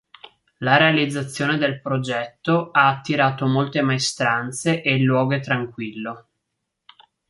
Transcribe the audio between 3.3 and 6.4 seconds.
molte maestranze e il luogo è tranquillo.